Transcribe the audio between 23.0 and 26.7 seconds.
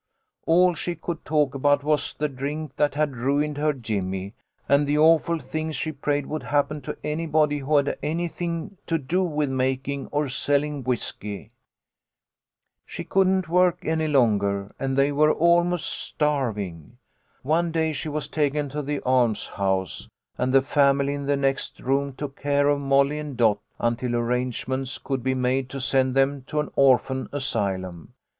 and Dot until arrangements could be made to send them to